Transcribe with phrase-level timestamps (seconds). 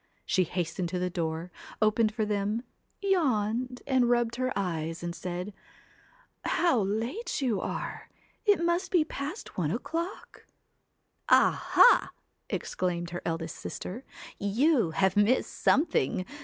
[0.25, 2.63] She hastened to the door, opened for them,
[3.03, 5.53] yawned and rubbed her eyes, and said:'
[6.59, 8.09] How late you are!
[8.43, 10.47] It must be past one o'clock.'
[10.91, 12.13] * Ah, ha!'
[12.49, 14.03] exclaimed her eldest sister,'
[14.59, 16.25] you have missed something.